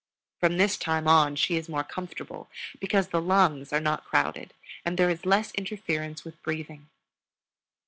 [0.39, 4.51] From this time on she is more comfortable, because the lungs are not crowded,
[4.83, 6.89] and there is less interference with breathing.